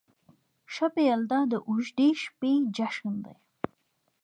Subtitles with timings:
[0.73, 3.35] شب یلدا د اوږدې شپې جشن دی.